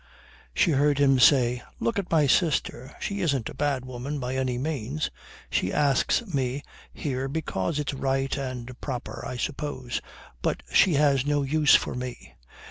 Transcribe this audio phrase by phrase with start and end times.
[0.55, 2.95] She heard him say: "Look at my sister.
[2.99, 5.11] She isn't a bad woman by any means.
[5.51, 10.01] She asks me here because it's right and proper, I suppose,
[10.41, 12.33] but she has no use for me.